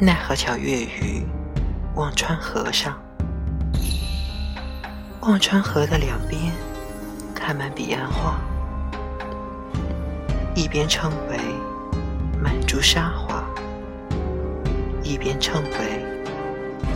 [0.00, 1.26] 奈何桥月余，
[1.96, 2.96] 忘川河上。
[5.22, 6.40] 忘川河的两边
[7.34, 8.38] 开满彼岸花，
[10.54, 11.36] 一边称为
[12.40, 13.42] 满珠沙华，
[15.02, 16.04] 一边称为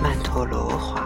[0.00, 1.04] 曼陀罗华。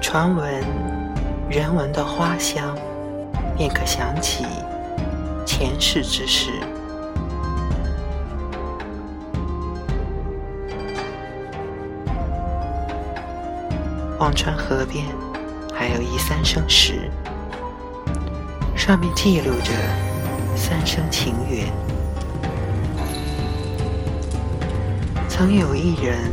[0.00, 0.64] 传闻
[1.50, 2.74] 人闻的花香，
[3.54, 4.46] 便可想起
[5.44, 6.50] 前世之事。
[14.18, 15.04] 忘川河边
[15.74, 17.10] 还有一三生石，
[18.74, 19.72] 上面记录着
[20.56, 21.66] 三生情缘。
[25.28, 26.32] 曾有一人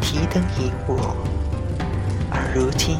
[0.00, 1.16] 提灯引我。
[2.30, 2.98] 而如今，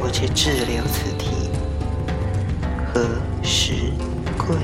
[0.00, 1.48] 我却滞留此地，
[2.92, 3.08] 何
[3.40, 3.92] 时
[4.36, 4.56] 归？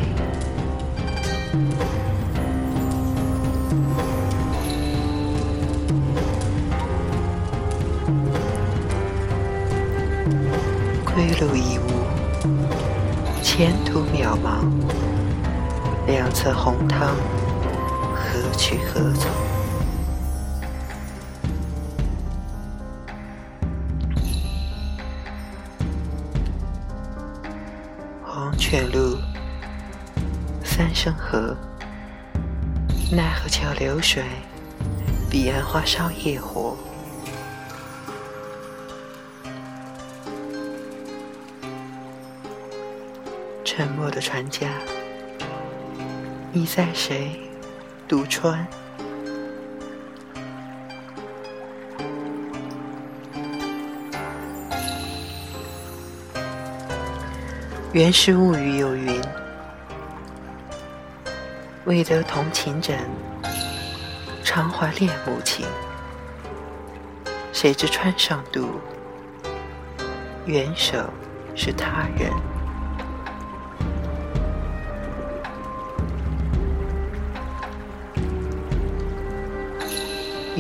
[11.16, 11.82] 归路已无，
[13.42, 14.70] 前途渺茫，
[16.06, 17.16] 两侧红汤，
[18.14, 19.30] 何去何从？
[28.22, 29.16] 黄泉路，
[30.62, 31.56] 三生河，
[33.10, 34.22] 奈何桥流水，
[35.30, 36.75] 彼岸花烧夜火。
[43.66, 44.68] 沉默的船家，
[46.52, 47.36] 你在谁
[48.06, 48.64] 渡川？
[57.92, 59.20] 《源氏物语》有云
[61.86, 62.96] ：“未得同情枕，
[64.44, 65.66] 常怀恋母情。
[67.52, 68.80] 谁知川上渡，
[70.44, 71.10] 援手
[71.56, 72.30] 是他人。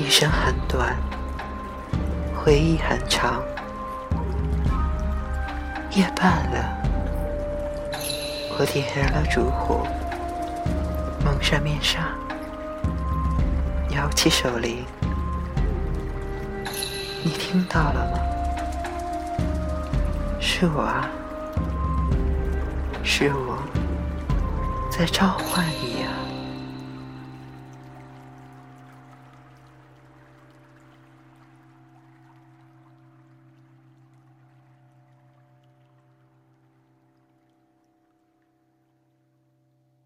[0.06, 0.96] 一生很短，
[2.32, 3.42] 回忆很长，
[5.90, 6.78] 夜半了。”
[8.56, 9.84] 我点燃了烛火，
[11.24, 12.14] 蒙上面纱，
[13.90, 14.84] 摇起手铃。
[17.24, 18.18] 你听到了吗？
[20.40, 21.10] 是我啊，
[23.02, 23.58] 是我
[24.88, 26.05] 在召唤你。